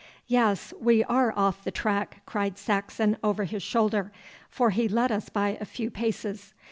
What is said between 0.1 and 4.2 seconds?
'Yes, we are off the track,' cried Saxon over his shoulder